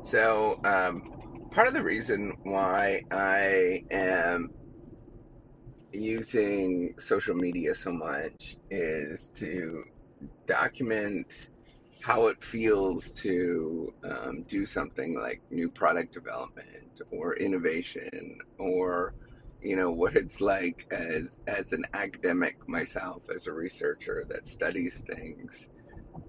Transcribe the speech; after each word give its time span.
So, 0.00 0.56
um, 0.64 1.02
part 1.52 1.68
of 1.68 1.74
the 1.74 1.84
reason 1.84 2.32
why 2.44 3.02
I 3.12 3.82
am 3.90 4.50
using 5.92 6.94
social 6.98 7.34
media 7.34 7.74
so 7.74 7.92
much 7.92 8.56
is 8.70 9.30
to 9.38 9.84
document 10.46 11.26
how 12.02 12.28
it 12.28 12.42
feels 12.42 13.12
to 13.22 13.90
um, 14.04 14.44
do 14.48 14.66
something 14.66 15.18
like 15.20 15.40
new 15.50 15.70
product 15.72 16.14
development 16.14 17.00
or 17.12 17.36
innovation 17.36 18.38
or 18.58 19.14
you 19.62 19.76
know 19.76 19.90
what 19.92 20.16
it's 20.16 20.40
like 20.40 20.76
as 20.92 21.40
as 21.48 21.72
an 21.72 21.84
academic 21.94 22.56
myself 22.68 23.24
as 23.34 23.46
a 23.46 23.52
researcher 23.52 24.26
that 24.30 24.46
studies 24.46 25.02
things. 25.10 25.70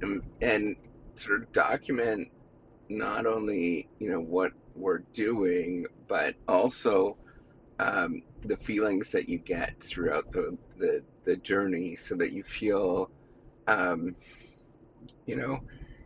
And, 0.02 0.22
and 0.42 0.76
sort 1.18 1.42
of 1.44 1.52
document 1.54 2.28
not 2.98 3.26
only 3.26 3.88
you 4.00 4.10
know 4.10 4.20
what 4.20 4.52
we're 4.76 5.04
doing 5.14 5.86
but 6.08 6.36
also 6.48 7.18
um, 7.80 8.22
the 8.44 8.58
feelings 8.58 9.12
that 9.12 9.28
you 9.28 9.40
get 9.40 9.74
throughout 9.82 10.32
the, 10.32 10.58
the 10.78 11.04
the 11.24 11.36
journey 11.38 11.96
so 11.96 12.16
that 12.16 12.32
you 12.32 12.44
feel 12.44 13.10
um, 13.68 14.16
you 15.26 15.36
know 15.36 15.60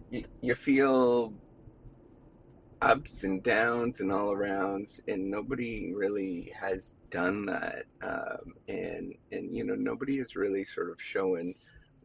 you, 0.09 0.23
you 0.41 0.55
feel 0.55 1.33
ups 2.81 3.23
and 3.23 3.41
downs 3.41 4.01
and 4.01 4.11
all 4.11 4.27
arounds 4.27 4.99
and 5.07 5.31
nobody 5.31 5.93
really 5.93 6.51
has 6.59 6.93
done 7.09 7.45
that 7.45 7.85
um, 8.03 8.53
and 8.67 9.13
and 9.31 9.55
you 9.55 9.63
know 9.63 9.75
nobody 9.75 10.19
is 10.19 10.35
really 10.35 10.65
sort 10.65 10.91
of 10.91 11.01
showing 11.01 11.55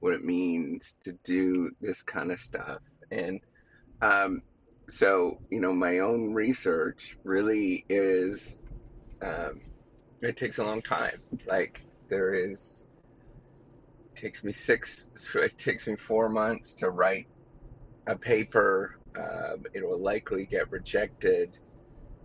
what 0.00 0.14
it 0.14 0.24
means 0.24 0.96
to 1.04 1.12
do 1.24 1.70
this 1.80 2.02
kind 2.02 2.32
of 2.32 2.40
stuff. 2.40 2.80
And 3.10 3.40
um, 4.02 4.42
so 4.90 5.40
you 5.50 5.60
know 5.60 5.72
my 5.72 6.00
own 6.00 6.34
research 6.34 7.16
really 7.24 7.84
is 7.88 8.64
um, 9.22 9.60
it 10.22 10.36
takes 10.36 10.58
a 10.58 10.64
long 10.64 10.82
time. 10.82 11.16
Like 11.46 11.80
there 12.08 12.34
is 12.34 12.86
it 14.16 14.20
takes 14.20 14.44
me 14.44 14.52
six 14.52 15.08
it 15.34 15.56
takes 15.58 15.86
me 15.86 15.96
four 15.96 16.28
months 16.28 16.74
to 16.74 16.90
write 16.90 17.28
a 18.06 18.18
paper. 18.18 18.92
Um, 19.16 19.64
it 19.74 19.86
will 19.86 20.00
likely 20.00 20.46
get 20.46 20.70
rejected 20.70 21.58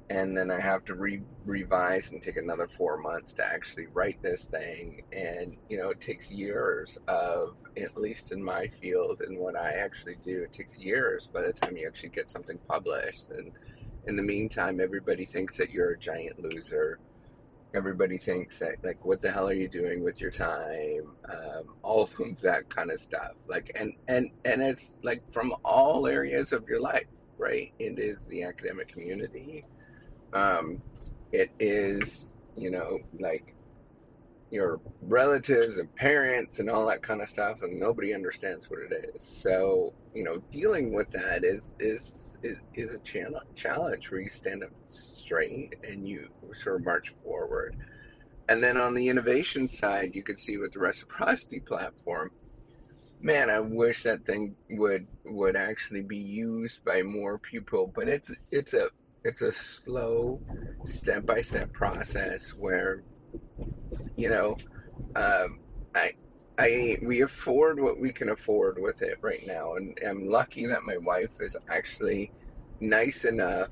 and 0.10 0.38
then 0.38 0.52
I 0.52 0.60
have 0.60 0.86
to 0.86 0.96
re- 0.96 1.26
revise 1.46 2.12
and 2.12 2.22
take 2.22 2.38
another 2.38 2.68
four 2.68 2.98
months 2.98 3.34
to 3.36 3.46
actually 3.46 3.88
write 3.88 4.20
this 4.22 4.46
thing. 4.46 5.02
And 5.12 5.58
you 5.68 5.78
know, 5.80 5.90
it 5.90 6.00
takes 6.00 6.30
years 6.32 6.98
of, 7.08 7.58
at 7.78 7.98
least 7.98 8.32
in 8.32 8.44
my 8.44 8.68
field 8.68 9.22
and 9.22 9.40
what 9.40 9.58
I 9.60 9.74
actually 9.74 10.18
do, 10.18 10.44
it 10.44 10.54
takes 10.54 10.78
years 10.78 11.30
by 11.34 11.42
the 11.42 11.54
time 11.54 11.78
you 11.78 11.88
actually 11.88 12.12
get 12.12 12.30
something 12.30 12.60
published. 12.70 13.32
And 13.32 13.52
in 14.06 14.16
the 14.16 14.24
meantime, 14.24 14.80
everybody 14.80 15.26
thinks 15.26 15.58
that 15.58 15.72
you're 15.72 15.92
a 15.94 16.00
giant 16.00 16.38
loser. 16.40 17.00
Everybody 17.76 18.18
thinks 18.20 18.60
that 18.60 18.78
like 18.84 19.04
what 19.06 19.22
the 19.22 19.32
hell 19.32 19.50
are 19.50 19.54
you 19.54 19.70
doing 19.70 20.04
with 20.04 20.22
your 20.22 20.32
time? 20.32 21.18
Um, 21.30 21.76
all 21.84 22.04
of 22.04 22.14
that 22.44 22.70
kind 22.70 22.92
of 22.92 23.00
stuff. 23.00 23.32
Like 23.48 23.72
and 23.76 23.94
and 24.08 24.30
and 24.46 24.62
it's 24.64 25.00
like 25.04 25.24
from 25.32 25.54
all 25.66 26.08
areas 26.08 26.52
of 26.54 26.66
your 26.70 26.82
life 26.82 27.06
right? 27.38 27.74
It 27.80 28.00
is 28.00 28.26
the 28.26 28.44
academic 28.44 28.88
community 28.90 29.64
um, 30.36 30.84
it 31.32 31.52
is 31.60 32.36
you 32.56 32.72
know 32.72 33.00
like 33.20 33.56
your 34.52 34.80
relatives 35.02 35.80
and 35.80 35.94
parents 35.96 36.60
and 36.60 36.70
all 36.70 36.88
that 36.88 37.02
kind 37.04 37.22
of 37.22 37.30
stuff 37.30 37.62
and 37.64 37.80
nobody 37.80 38.14
understands 38.14 38.70
what 38.70 38.80
it 38.82 39.12
is. 39.16 39.24
So 39.24 39.94
you 40.14 40.24
know 40.24 40.38
dealing 40.52 40.94
with 40.94 41.10
that 41.12 41.44
is 41.44 41.74
is 41.80 42.36
is, 42.44 42.58
is 42.76 42.94
a 42.94 43.00
challenge 43.56 44.12
where 44.12 44.22
you 44.22 44.30
stand 44.30 44.64
up 44.64 44.72
straight 44.88 45.76
and 45.84 46.08
you 46.08 46.28
sort 46.54 46.78
of 46.78 46.86
march 46.86 47.16
forward. 47.24 47.76
And 48.50 48.64
then 48.64 48.78
on 48.78 48.94
the 48.96 49.10
innovation 49.10 49.70
side 49.70 50.12
you 50.16 50.24
can 50.24 50.38
see 50.38 50.58
with 50.58 50.74
the 50.74 50.80
reciprocity 50.80 51.62
platform 51.62 52.32
man 53.22 53.50
i 53.50 53.60
wish 53.60 54.04
that 54.04 54.26
thing 54.26 54.56
would 54.72 55.08
would 55.26 55.56
actually 55.56 56.04
be 56.04 56.18
used 56.18 56.84
by 56.86 57.02
more 57.02 57.40
people 57.40 57.92
but 57.96 58.10
it's 58.10 58.30
it's 58.52 58.74
a 58.74 58.90
it's 59.26 59.42
a 59.44 59.54
slow 59.54 60.42
step 60.84 61.26
by 61.28 61.42
step 61.42 61.74
process 61.74 62.52
where 62.58 63.04
you 64.18 64.30
know, 64.30 64.58
um, 65.16 65.60
I, 65.96 66.14
I, 66.60 66.98
we 67.04 67.22
afford 67.24 67.82
what 67.82 68.00
we 68.00 68.12
can 68.14 68.30
afford 68.30 68.80
with 68.82 69.02
it 69.04 69.18
right 69.22 69.44
now, 69.48 69.76
and 69.76 69.98
I'm 70.08 70.28
lucky 70.28 70.68
that 70.68 70.84
my 70.86 70.98
wife 70.98 71.42
is 71.42 71.58
actually 71.70 72.34
nice 72.82 73.26
enough 73.26 73.70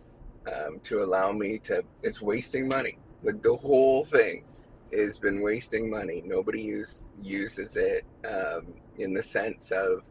um, 0.48 0.82
to 0.86 1.04
allow 1.04 1.34
me 1.34 1.60
to. 1.62 1.84
It's 2.04 2.22
wasting 2.22 2.70
money. 2.70 3.00
Like 3.24 3.42
the 3.44 3.56
whole 3.56 4.06
thing 4.06 4.46
has 4.94 5.20
been 5.20 5.42
wasting 5.42 5.90
money. 5.92 6.24
Nobody 6.26 6.62
use, 6.64 7.10
uses 7.22 7.78
it 7.78 8.06
um, 8.30 8.76
in 8.98 9.14
the 9.14 9.24
sense 9.24 9.72
of 9.72 10.06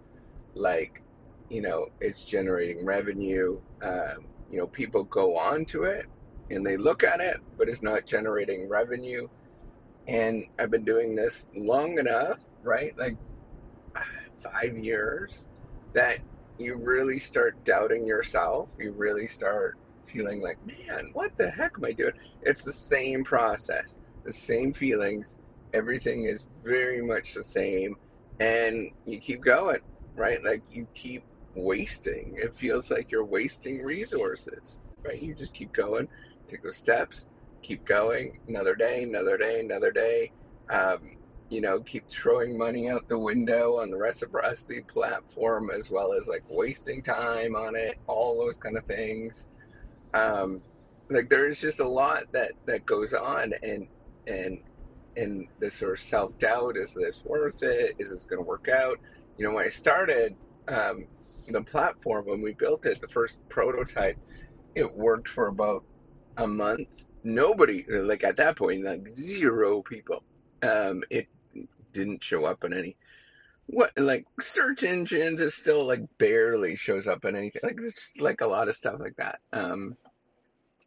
like, 0.55 1.03
you 1.51 1.63
know, 1.63 1.87
it's 2.01 2.25
generating 2.25 2.85
revenue. 2.87 3.61
Um, 3.83 4.29
you 4.53 4.59
know, 4.59 4.69
people 4.69 5.05
go 5.05 5.37
on 5.37 5.67
to 5.67 5.85
it 5.85 6.07
and 6.51 6.67
they 6.67 6.77
look 6.77 7.05
at 7.05 7.21
it, 7.21 7.39
but 7.59 7.69
it's 7.69 7.83
not 7.83 8.07
generating 8.07 8.69
revenue 8.69 9.29
and 10.09 10.45
I've 10.59 10.71
been 10.71 10.85
doing 10.85 11.15
this 11.15 11.47
long 11.55 11.99
enough, 11.99 12.41
right? 12.63 12.93
Like 12.99 13.17
five 14.43 14.77
years, 14.77 15.47
that 15.95 16.19
you 16.59 16.77
really 16.77 17.21
start 17.21 17.65
doubting 17.65 18.07
yourself. 18.07 18.73
You 18.79 18.93
really 18.93 19.29
start 19.29 19.77
feeling 20.07 20.43
like, 20.43 20.59
man, 20.67 21.11
what 21.15 21.33
the 21.39 21.51
heck 21.51 21.73
am 21.79 21.85
I 21.87 21.93
doing? 21.93 22.13
It's 22.43 22.65
the 22.65 22.73
same 22.73 23.25
process, 23.25 23.99
the 24.25 24.33
same 24.33 24.73
feelings. 24.73 25.39
Everything 25.73 26.25
is 26.25 26.47
very 26.65 27.03
much 27.03 27.35
the 27.35 27.45
same. 27.45 27.97
And 28.41 28.91
you 29.07 29.21
keep 29.21 29.43
going, 29.43 29.81
right? 30.17 30.43
Like 30.45 30.63
you 30.69 30.89
keep 30.95 31.25
wasting. 31.55 32.35
It 32.37 32.57
feels 32.57 32.91
like 32.91 33.11
you're 33.11 33.25
wasting 33.25 33.83
resources, 33.83 34.79
right? 35.05 35.21
You 35.21 35.35
just 35.35 35.55
keep 35.55 35.73
going, 35.73 36.09
take 36.49 36.63
those 36.63 36.77
steps, 36.77 37.27
keep 37.63 37.85
going 37.85 38.39
another 38.49 38.75
day, 38.75 39.03
another 39.05 39.37
day, 39.37 39.61
another 39.61 39.91
day. 39.93 40.33
Um, 40.71 41.17
you 41.51 41.61
know, 41.61 41.81
keep 41.81 42.09
throwing 42.09 42.57
money 42.57 42.89
out 42.89 43.07
the 43.09 43.19
window 43.19 43.79
on 43.79 43.91
the 43.91 43.97
reciprocity 43.97 44.83
platform 44.83 45.71
as 45.71 45.91
well 45.91 46.15
as 46.15 46.27
like 46.27 46.45
wasting 46.49 47.03
time 47.03 47.55
on 47.55 47.77
it, 47.77 47.99
all 48.07 48.39
those 48.39 48.57
kind 48.57 48.77
of 48.77 48.85
things. 48.85 49.49
Um, 50.15 50.63
like 51.11 51.29
there's 51.29 51.61
just 51.61 51.81
a 51.81 51.89
lot 51.89 52.25
that 52.33 52.53
that 52.67 52.87
goes 52.87 53.13
on 53.13 53.53
and 53.63 53.87
and 54.27 54.59
and 55.17 55.47
this 55.59 55.75
sort 55.75 55.93
of 55.93 56.01
self 56.01 56.39
doubt 56.39 56.77
is 56.77 56.95
this 56.95 57.23
worth 57.25 57.63
it? 57.63 57.97
Is 57.99 58.11
this 58.11 58.25
going 58.25 58.43
to 58.43 58.49
work 58.49 58.69
out? 58.69 58.99
You 59.37 59.47
know, 59.47 59.55
when 59.55 59.67
I 59.67 59.71
started 59.71 60.37
um, 60.69 61.07
the 61.49 61.63
platform 61.63 62.27
when 62.27 62.41
we 62.41 62.53
built 62.53 62.87
it, 62.87 63.01
the 63.01 63.09
first 63.09 63.41
prototype, 63.49 64.19
it 64.75 64.97
worked 64.97 65.29
for 65.29 65.49
about 65.49 65.85
a 66.37 66.47
month. 66.47 66.89
Nobody 67.25 67.85
like 67.89 68.25
at 68.25 68.37
that 68.37 68.57
point 68.57 68.85
like 68.85 69.07
zero 69.07 69.81
people 69.83 70.25
um 70.63 71.05
it 71.09 71.29
didn't 71.93 72.23
show 72.25 72.45
up 72.45 72.65
in 72.65 72.73
any 72.73 72.97
what 73.67 73.93
like 73.97 74.25
search 74.41 74.83
engines 74.83 75.41
it 75.41 75.53
still 75.53 75.85
like 75.85 76.03
barely 76.19 76.75
shows 76.75 77.07
up 77.07 77.25
in 77.25 77.37
anything 77.37 77.61
like 77.63 77.79
it's 77.81 78.19
like 78.19 78.41
a 78.41 78.47
lot 78.47 78.69
of 78.69 78.75
stuff 78.75 78.99
like 78.99 79.15
that 79.17 79.39
um 79.53 79.97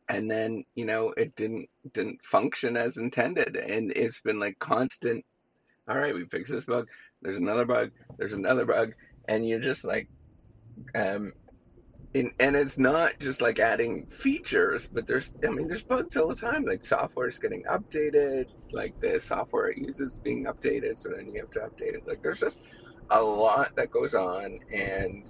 and 0.10 0.30
then 0.30 0.66
you 0.76 0.86
know 0.86 1.14
it 1.16 1.36
didn't 1.36 1.70
didn't 1.94 2.24
function 2.24 2.76
as 2.76 2.98
intended 2.98 3.56
and 3.56 3.92
it's 3.96 4.20
been 4.20 4.40
like 4.40 4.60
constant 4.60 5.24
all 5.88 5.98
right 5.98 6.16
we 6.16 6.26
fix 6.26 6.50
this 6.50 6.66
bug. 6.66 6.88
There's 7.22 7.38
another 7.38 7.66
bug. 7.66 7.92
There's 8.18 8.34
another 8.34 8.66
bug 8.66 8.94
and 9.28 9.48
you're 9.48 9.60
just 9.60 9.84
like 9.86 10.10
um 10.96 11.34
and, 12.14 12.32
and 12.40 12.56
it's 12.58 12.80
not 12.80 13.14
just 13.22 13.42
like 13.42 13.60
adding 13.60 14.08
features, 14.12 14.90
but 14.94 15.08
there's, 15.08 15.36
I 15.46 15.50
mean, 15.50 15.68
there's 15.68 15.84
bugs 15.84 16.18
all 16.18 16.30
the 16.30 16.36
time. 16.36 16.66
Like 16.66 16.84
software 16.84 17.30
is 17.30 17.40
getting 17.40 17.64
updated, 17.70 18.48
like 18.74 18.96
the 19.02 19.20
software 19.22 19.70
it 19.70 19.78
uses 19.80 20.22
being 20.24 20.46
updated, 20.46 21.00
so 21.00 21.10
then 21.16 21.28
you 21.28 21.42
have 21.42 21.52
to 21.52 21.60
update 21.62 21.96
it. 21.96 22.04
Like 22.08 22.22
there's 22.24 22.40
just 22.40 22.62
a 23.12 23.22
lot 23.22 23.72
that 23.78 23.92
goes 23.92 24.14
on, 24.14 24.60
and 24.74 25.26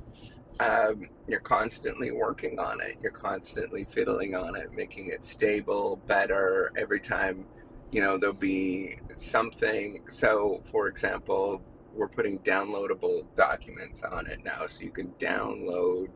um, 0.59 1.09
you're 1.27 1.41
constantly 1.41 2.12
working 2.12 2.59
on 2.59 2.81
it. 2.81 2.95
You're 3.00 3.12
constantly 3.12 3.86
fiddling 3.86 4.36
on 4.36 4.56
it, 4.56 4.68
making 4.71 5.07
it 5.07 5.25
stable, 5.25 6.01
better. 6.07 6.71
Every 6.77 7.01
time, 7.01 7.48
you 7.91 8.01
know, 8.01 8.18
there'll 8.18 8.36
be 8.36 8.95
something. 9.18 10.00
So, 10.09 10.62
for 10.71 10.88
example, 10.88 11.63
we're 11.95 12.09
putting 12.09 12.39
downloadable 12.39 13.24
documents 13.36 14.03
on 14.03 14.27
it 14.27 14.39
now, 14.44 14.68
so 14.68 14.83
you 14.83 14.92
can 14.92 15.13
download 15.19 16.09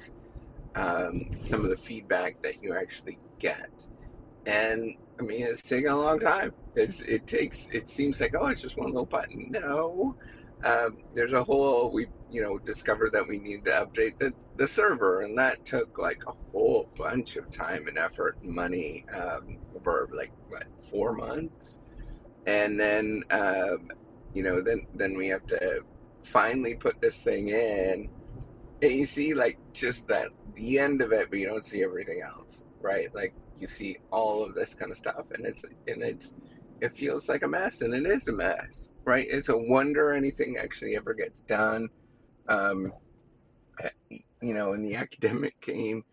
um, 0.75 1.21
some 1.39 1.63
of 1.63 1.69
the 1.69 1.77
feedback 1.77 2.37
that 2.43 2.61
you 2.61 2.75
actually 2.75 3.19
get. 3.39 3.69
And 4.45 4.93
I 5.19 5.23
mean, 5.23 5.43
it's 5.45 5.63
taken 5.63 5.91
a 5.91 5.97
long 5.97 6.19
time. 6.19 6.53
It's, 6.75 7.01
it 7.01 7.27
takes. 7.27 7.67
It 7.71 7.89
seems 7.89 8.19
like 8.21 8.35
oh, 8.39 8.47
it's 8.47 8.61
just 8.61 8.77
one 8.77 8.91
little 8.91 9.05
button. 9.05 9.47
No, 9.51 10.15
um, 10.63 10.97
there's 11.13 11.33
a 11.33 11.43
whole. 11.43 11.91
We 11.91 12.07
you 12.29 12.43
know, 12.43 12.59
discovered 12.59 13.11
that 13.13 13.27
we 13.27 13.39
need 13.39 13.65
to 13.65 13.71
update 13.71 14.17
the, 14.19 14.33
the 14.55 14.67
server, 14.67 15.21
and 15.21 15.37
that 15.37 15.63
took 15.65 15.97
like 15.97 16.19
a 16.27 16.33
whole 16.51 16.89
bunch 16.97 17.35
of 17.37 17.49
time 17.51 17.87
and 17.87 17.97
effort 17.97 18.37
and 18.43 18.53
money 18.53 19.05
um, 19.13 19.57
over 19.75 20.07
like 20.15 20.31
what 20.47 20.65
four 20.81 21.13
months, 21.13 21.79
and 22.45 22.79
then 22.79 23.23
um, 23.31 23.89
you 24.33 24.43
know, 24.43 24.61
then 24.61 24.81
then 24.93 25.15
we 25.15 25.27
have 25.29 25.45
to 25.47 25.81
finally 26.25 26.75
put 26.75 26.95
this 27.01 27.21
thing 27.21 27.49
in, 27.49 28.09
and 28.81 28.91
you 28.91 29.05
see 29.05 29.33
like 29.33 29.59
just 29.73 30.07
that 30.09 30.29
the 30.55 30.79
end 30.79 31.01
of 31.01 31.11
it, 31.13 31.29
but 31.29 31.39
you 31.39 31.47
don't 31.47 31.65
see 31.65 31.83
everything 31.83 32.21
else, 32.25 32.63
right? 32.81 33.07
Like 33.13 33.33
you 33.59 33.67
see 33.67 33.97
all 34.11 34.43
of 34.43 34.55
this 34.55 34.73
kind 34.75 34.91
of 34.91 34.97
stuff, 34.97 35.27
and 35.31 35.45
it's 35.45 35.63
and 35.87 36.03
it's 36.03 36.33
it 36.81 36.93
feels 36.93 37.29
like 37.29 37.43
a 37.43 37.47
mess, 37.47 37.81
and 37.81 37.93
it 37.93 38.05
is 38.07 38.27
a 38.27 38.33
mess, 38.33 38.89
right? 39.05 39.27
It's 39.29 39.49
a 39.49 39.57
wonder 39.57 40.13
anything 40.13 40.57
actually 40.57 40.95
ever 40.97 41.13
gets 41.15 41.41
done. 41.43 41.89
Um, 42.49 42.93
you 44.41 44.53
know, 44.53 44.73
in 44.73 44.83
the 44.83 44.95
academic 44.97 45.55
game, 45.61 46.03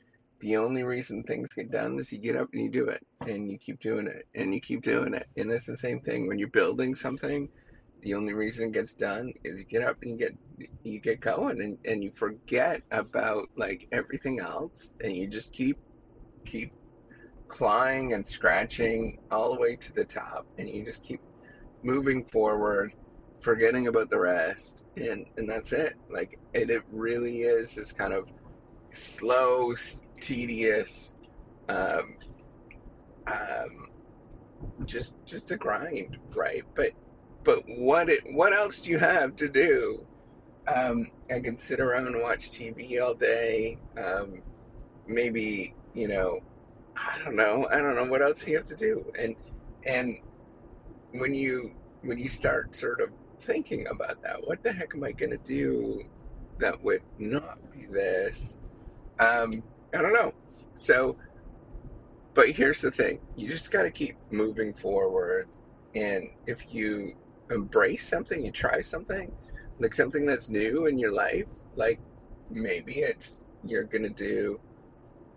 the 0.40 0.56
only 0.58 0.84
reason 0.84 1.22
things 1.24 1.50
get 1.54 1.70
done 1.70 1.98
is 1.98 2.12
you 2.12 2.18
get 2.20 2.36
up 2.36 2.48
and 2.52 2.62
you 2.62 2.70
do 2.70 2.86
it, 2.88 3.02
and 3.26 3.50
you 3.50 3.58
keep 3.58 3.80
doing 3.80 4.06
it, 4.06 4.26
and 4.34 4.54
you 4.54 4.60
keep 4.60 4.82
doing 4.82 5.14
it, 5.14 5.26
and 5.36 5.50
it's 5.52 5.66
the 5.66 5.76
same 5.76 6.00
thing 6.00 6.26
when 6.28 6.38
you're 6.38 6.48
building 6.50 6.94
something. 6.94 7.48
The 8.02 8.14
only 8.14 8.34
reason 8.34 8.68
it 8.68 8.72
gets 8.72 8.94
done 8.94 9.32
is 9.44 9.58
you 9.58 9.64
get 9.64 9.82
up 9.82 9.96
and 10.02 10.12
you 10.12 10.16
get 10.16 10.36
you 10.84 11.00
get 11.00 11.20
going, 11.20 11.60
and, 11.60 11.78
and 11.84 12.04
you 12.04 12.10
forget 12.12 12.82
about 12.90 13.48
like 13.56 13.88
everything 13.92 14.40
else, 14.40 14.92
and 15.02 15.14
you 15.14 15.26
just 15.26 15.52
keep 15.52 15.78
keep 16.44 16.72
clawing 17.48 18.12
and 18.12 18.24
scratching 18.24 19.18
all 19.30 19.54
the 19.54 19.60
way 19.60 19.76
to 19.76 19.92
the 19.92 20.04
top, 20.04 20.46
and 20.58 20.68
you 20.68 20.84
just 20.84 21.02
keep 21.04 21.20
moving 21.82 22.24
forward, 22.26 22.92
forgetting 23.40 23.86
about 23.86 24.10
the 24.10 24.18
rest, 24.18 24.84
and 24.96 25.26
and 25.36 25.48
that's 25.48 25.72
it. 25.72 25.94
Like 26.10 26.38
it, 26.52 26.70
it 26.70 26.82
really 26.90 27.42
is 27.42 27.74
this 27.74 27.92
kind 27.92 28.12
of 28.12 28.28
slow, 28.92 29.74
tedious, 30.20 31.14
um, 31.68 32.16
um, 33.26 33.88
just 34.84 35.14
just 35.24 35.50
a 35.50 35.56
grind, 35.56 36.16
right? 36.36 36.62
But 36.74 36.92
but 37.46 37.62
what 37.68 38.10
it, 38.10 38.20
what 38.34 38.52
else 38.52 38.80
do 38.80 38.90
you 38.90 38.98
have 38.98 39.36
to 39.36 39.48
do? 39.48 40.04
Um, 40.66 41.08
I 41.30 41.40
can 41.40 41.56
sit 41.56 41.78
around 41.80 42.08
and 42.08 42.20
watch 42.20 42.50
TV 42.50 43.00
all 43.00 43.14
day. 43.14 43.78
Um, 43.96 44.42
maybe 45.06 45.74
you 45.94 46.08
know 46.08 46.40
I 46.96 47.20
don't 47.24 47.36
know. 47.36 47.68
I 47.70 47.78
don't 47.78 47.94
know 47.94 48.06
what 48.06 48.20
else 48.20 48.46
you 48.48 48.56
have 48.56 48.66
to 48.66 48.76
do. 48.76 49.12
And 49.18 49.36
and 49.84 50.18
when 51.12 51.34
you 51.34 51.72
when 52.02 52.18
you 52.18 52.28
start 52.28 52.74
sort 52.74 53.00
of 53.00 53.10
thinking 53.38 53.86
about 53.86 54.20
that, 54.22 54.46
what 54.46 54.62
the 54.64 54.72
heck 54.72 54.94
am 54.96 55.04
I 55.04 55.12
going 55.12 55.30
to 55.30 55.38
do 55.38 56.02
that 56.58 56.82
would 56.82 57.02
not 57.18 57.58
be 57.72 57.86
this? 57.86 58.56
Um, 59.20 59.62
I 59.94 60.02
don't 60.02 60.12
know. 60.12 60.34
So, 60.74 61.16
but 62.34 62.50
here's 62.50 62.80
the 62.80 62.90
thing: 62.90 63.20
you 63.36 63.48
just 63.48 63.70
got 63.70 63.84
to 63.84 63.90
keep 63.92 64.16
moving 64.32 64.74
forward. 64.74 65.48
And 65.94 66.28
if 66.46 66.74
you 66.74 67.14
embrace 67.50 68.08
something, 68.08 68.44
you 68.44 68.52
try 68.52 68.80
something, 68.80 69.32
like 69.78 69.94
something 69.94 70.26
that's 70.26 70.48
new 70.48 70.86
in 70.86 70.98
your 70.98 71.12
life, 71.12 71.46
like 71.76 72.00
maybe 72.50 73.00
it's 73.00 73.42
you're 73.64 73.84
to 74.04 74.10
do 74.10 74.60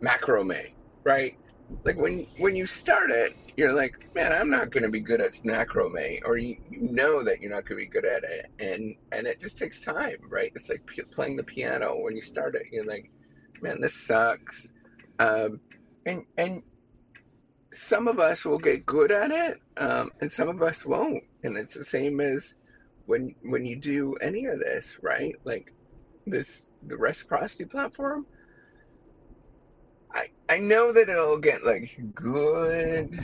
macrame, 0.01 0.71
right? 1.03 1.35
like 1.83 1.97
when 1.97 2.25
when 2.37 2.55
you 2.55 2.65
start 2.65 3.11
it, 3.11 3.33
you're 3.55 3.73
like, 3.73 3.93
man, 4.15 4.33
I'm 4.33 4.49
not 4.49 4.71
to 4.83 4.89
be 4.89 4.99
good 5.01 5.21
at 5.21 5.33
macrame, 5.33 6.19
or 6.25 6.37
you, 6.37 6.57
you 6.69 6.81
know 6.91 7.23
that 7.23 7.41
you're 7.41 7.51
not 7.51 7.65
to 7.67 7.75
be 7.75 7.85
good 7.85 8.05
at 8.05 8.23
it, 8.23 8.45
and 8.59 8.95
and 9.11 9.27
it 9.27 9.39
just 9.39 9.57
takes 9.57 9.81
time, 9.81 10.17
right? 10.29 10.51
It's 10.55 10.69
like 10.69 10.85
p- 10.85 11.03
playing 11.03 11.35
the 11.35 11.43
piano. 11.43 11.97
When 11.99 12.15
you 12.15 12.21
start 12.21 12.55
it, 12.55 12.63
you're 12.71 12.85
like, 12.85 13.11
man, 13.61 13.81
this 13.81 13.95
sucks, 13.95 14.73
um, 15.19 15.61
and 16.05 16.23
and 16.37 16.63
some 17.73 18.07
of 18.07 18.19
us 18.19 18.45
will 18.45 18.59
get 18.59 18.85
good 18.85 19.11
at 19.11 19.31
it, 19.31 19.57
um, 19.77 20.11
and 20.21 20.31
some 20.31 20.49
of 20.49 20.61
us 20.61 20.85
won't, 20.85 21.23
and 21.43 21.57
it's 21.57 21.75
the 21.75 21.83
same 21.85 22.19
as 22.19 22.55
when 23.05 23.35
when 23.43 23.65
you 23.65 23.79
do 23.79 24.15
any 24.21 24.45
of 24.45 24.59
this, 24.59 24.97
right? 25.01 25.35
Like 25.45 25.65
this 26.25 26.67
the 26.87 26.97
reciprocity 26.97 27.65
platform 27.65 28.25
I 30.13 30.27
I 30.49 30.57
know 30.59 30.91
that 30.91 31.09
it'll 31.09 31.39
get 31.39 31.65
like 31.65 31.89
good, 32.15 33.17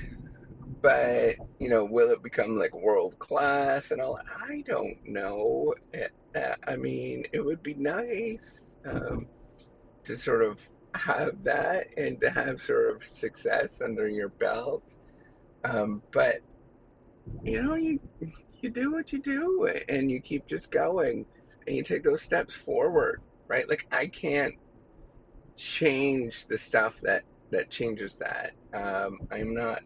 but 0.81 1.35
you 1.59 1.69
know, 1.69 1.85
will 1.85 2.11
it 2.11 2.23
become 2.23 2.57
like 2.57 2.73
world 2.75 3.17
class 3.19 3.91
and 3.91 4.01
all? 4.01 4.19
I 4.49 4.63
don't 4.67 4.97
know. 5.05 5.73
I 6.67 6.75
mean, 6.75 7.25
it 7.33 7.43
would 7.43 7.63
be 7.63 7.75
nice 7.75 8.75
um, 8.85 9.27
to 10.05 10.17
sort 10.17 10.43
of 10.43 10.59
have 10.97 11.43
that 11.43 11.87
and 11.97 12.19
to 12.21 12.29
have 12.29 12.61
sort 12.61 12.95
of 12.95 13.03
success 13.03 13.81
under 13.81 14.09
your 14.09 14.29
belt. 14.39 14.83
Um, 15.63 16.03
but 16.13 16.41
you 17.45 17.61
know, 17.61 17.75
you 17.75 17.99
you 18.61 18.69
do 18.69 18.91
what 18.91 19.11
you 19.11 19.21
do 19.21 19.69
and 19.89 20.11
you 20.11 20.21
keep 20.21 20.47
just 20.47 20.71
going 20.71 21.25
and 21.67 21.75
you 21.75 21.83
take 21.83 22.03
those 22.03 22.23
steps 22.23 22.55
forward, 22.55 23.19
right? 23.47 23.69
Like 23.69 23.85
I 23.91 24.07
can't 24.07 24.55
change 25.57 26.45
the 26.47 26.57
stuff 26.57 26.97
that 27.03 27.23
that 27.51 27.69
changes 27.69 28.17
that. 28.17 28.53
Um, 28.73 29.19
I'm 29.31 29.53
not 29.53 29.81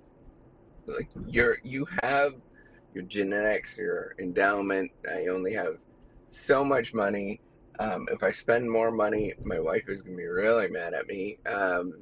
like 0.87 1.09
you're 1.25 1.57
you 1.63 1.85
have 2.03 2.33
your 2.93 3.03
genetics, 3.03 3.77
your 3.77 4.13
endowment. 4.19 4.91
I 5.09 5.27
only 5.27 5.53
have 5.53 5.75
so 6.29 6.63
much 6.63 6.93
money. 6.93 7.41
Um, 7.79 8.07
if 8.11 8.23
I 8.23 8.31
spend 8.31 8.69
more 8.69 8.91
money, 8.91 9.33
my 9.43 9.59
wife 9.59 9.85
is 9.87 10.01
gonna 10.01 10.17
be 10.17 10.27
really 10.27 10.69
mad 10.69 10.93
at 10.93 11.07
me. 11.07 11.37
Um, 11.45 11.93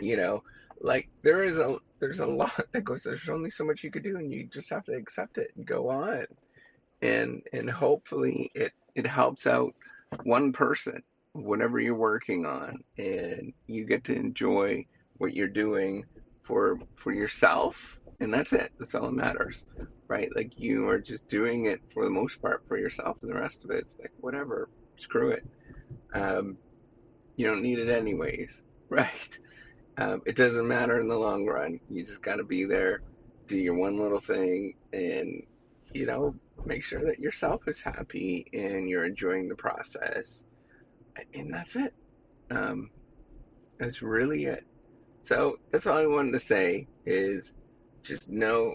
you 0.00 0.16
know, 0.16 0.42
like 0.80 1.08
there 1.22 1.44
is 1.44 1.58
a 1.58 1.78
there's 2.00 2.20
a 2.20 2.26
lot 2.26 2.52
that 2.72 2.84
goes. 2.84 3.02
There's 3.02 3.28
only 3.28 3.50
so 3.50 3.64
much 3.64 3.82
you 3.84 3.90
could 3.90 4.04
do, 4.04 4.16
and 4.18 4.32
you 4.32 4.48
just 4.52 4.70
have 4.70 4.84
to 4.84 4.94
accept 4.94 5.38
it 5.38 5.50
and 5.56 5.66
go 5.66 5.88
on. 5.90 6.26
And 7.02 7.42
and 7.52 7.70
hopefully 7.70 8.50
it 8.54 8.72
it 8.94 9.06
helps 9.06 9.46
out 9.46 9.74
one 10.24 10.52
person 10.52 11.02
whatever 11.34 11.78
you're 11.78 11.94
working 11.94 12.46
on 12.46 12.78
and 12.98 13.52
you 13.66 13.84
get 13.86 14.04
to 14.04 14.16
enjoy 14.16 14.84
what 15.18 15.34
you're 15.34 15.48
doing 15.48 16.04
for 16.42 16.78
for 16.96 17.12
yourself 17.12 17.98
and 18.20 18.32
that's 18.32 18.52
it 18.54 18.70
that's 18.78 18.94
all 18.94 19.06
that 19.06 19.12
matters 19.12 19.66
right 20.08 20.30
like 20.36 20.50
you 20.56 20.88
are 20.88 20.98
just 21.00 21.26
doing 21.28 21.66
it 21.66 21.80
for 21.92 22.04
the 22.04 22.10
most 22.10 22.40
part 22.40 22.62
for 22.68 22.78
yourself 22.78 23.18
and 23.22 23.30
the 23.30 23.36
rest 23.38 23.64
of 23.64 23.70
it, 23.70 23.78
it's 23.80 23.96
like 24.00 24.12
whatever 24.18 24.68
screw 24.96 25.30
it 25.30 25.44
um, 26.14 26.56
you 27.36 27.46
don't 27.46 27.62
need 27.62 27.78
it 27.78 27.88
anyways 27.88 28.62
right 28.88 29.38
um, 29.98 30.20
it 30.26 30.36
doesn't 30.36 30.68
matter 30.68 31.00
in 31.00 31.08
the 31.08 31.18
long 31.18 31.44
run 31.46 31.80
you 31.90 32.04
just 32.04 32.22
got 32.22 32.36
to 32.36 32.44
be 32.44 32.64
there 32.64 33.00
do 33.46 33.58
your 33.58 33.74
one 33.74 33.96
little 33.96 34.20
thing 34.20 34.74
and 34.92 35.42
you 35.94 36.06
know 36.06 36.34
make 36.64 36.82
sure 36.82 37.04
that 37.04 37.18
yourself 37.18 37.68
is 37.68 37.80
happy 37.80 38.46
and 38.52 38.88
you're 38.88 39.04
enjoying 39.04 39.48
the 39.48 39.54
process 39.54 40.44
and 41.34 41.52
that's 41.52 41.76
it. 41.76 41.94
Um, 42.50 42.90
that's 43.78 44.02
really 44.02 44.46
it. 44.46 44.64
So 45.22 45.58
that's 45.70 45.86
all 45.86 45.98
I 45.98 46.06
wanted 46.06 46.32
to 46.32 46.38
say 46.38 46.86
is 47.04 47.54
just 48.02 48.28
know, 48.28 48.74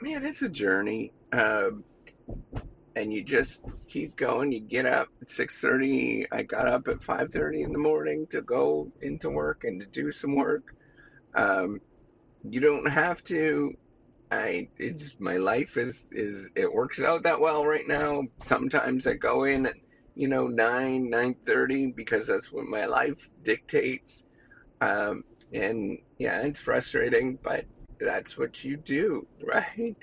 man, 0.00 0.24
it's 0.24 0.42
a 0.42 0.48
journey. 0.48 1.12
Um, 1.32 1.84
and 2.96 3.12
you 3.12 3.24
just 3.24 3.64
keep 3.88 4.16
going. 4.16 4.52
You 4.52 4.60
get 4.60 4.86
up 4.86 5.08
at 5.22 5.30
6:30. 5.30 6.26
I 6.32 6.42
got 6.44 6.68
up 6.68 6.88
at 6.88 7.02
5:30 7.02 7.62
in 7.62 7.72
the 7.72 7.78
morning 7.78 8.26
to 8.30 8.42
go 8.42 8.92
into 9.02 9.30
work 9.30 9.64
and 9.64 9.80
to 9.80 9.86
do 9.86 10.12
some 10.12 10.36
work. 10.36 10.64
Um, 11.34 11.80
you 12.42 12.60
don't 12.60 12.88
have 12.90 13.22
to. 13.24 13.72
I 14.30 14.68
it's 14.78 15.16
my 15.20 15.38
life 15.38 15.76
is 15.78 16.06
is 16.12 16.50
it 16.56 16.72
works 16.72 17.00
out 17.02 17.24
that 17.24 17.40
well 17.40 17.66
right 17.66 17.88
now. 17.88 18.24
Sometimes 18.40 19.06
I 19.06 19.14
go 19.14 19.44
in 19.44 19.66
at 19.66 19.76
you 20.16 20.28
know, 20.28 20.48
9, 20.48 21.10
9.30 21.12 21.94
because 21.96 22.26
that's 22.26 22.52
what 22.52 22.66
my 22.66 22.86
life 22.86 23.30
dictates. 23.42 24.26
Um, 24.82 25.24
and 25.52 25.98
yeah, 26.18 26.42
it's 26.42 26.60
frustrating, 26.60 27.38
but 27.44 27.66
that's 28.00 28.38
what 28.38 28.64
you 28.64 28.78
do, 28.78 29.26
right? 29.42 29.96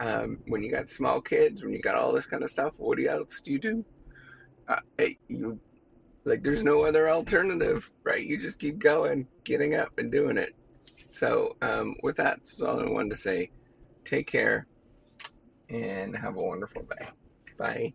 Um, 0.00 0.38
when 0.46 0.62
you 0.62 0.70
got 0.70 0.88
small 0.88 1.20
kids, 1.20 1.62
when 1.62 1.72
you 1.72 1.80
got 1.80 1.94
all 1.94 2.12
this 2.12 2.26
kind 2.26 2.42
of 2.42 2.50
stuff, 2.50 2.74
what 2.78 2.98
else 3.00 3.40
do 3.44 3.52
you 3.52 3.58
do? 3.58 3.84
Uh, 4.68 4.80
you 5.28 5.60
like, 6.24 6.42
there's 6.42 6.62
no 6.64 6.82
other 6.82 7.08
alternative, 7.10 7.90
right? 8.04 8.24
You 8.24 8.38
just 8.38 8.58
keep 8.58 8.78
going, 8.78 9.28
getting 9.44 9.74
up 9.74 9.90
and 9.98 10.10
doing 10.10 10.38
it. 10.38 10.54
So, 11.10 11.56
um, 11.62 11.94
with 12.02 12.16
that, 12.16 12.36
that's 12.36 12.60
all 12.60 12.80
I 12.80 12.88
wanted 12.88 13.10
to 13.10 13.18
say. 13.18 13.50
Take 14.04 14.26
care 14.26 14.66
and 15.68 16.16
have 16.16 16.36
a 16.36 16.42
wonderful 16.42 16.82
day. 16.82 17.08
Bye. 17.58 17.94